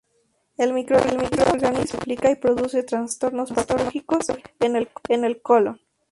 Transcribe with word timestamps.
El 0.57 0.73
microorganismo 0.73 1.45
se 1.59 1.71
multiplica 1.71 2.31
y 2.31 2.35
produce 2.35 2.81
trastornos 2.81 3.51
patológicos 3.51 4.25
en 4.59 5.23
el 5.25 5.41
colon. 5.43 5.79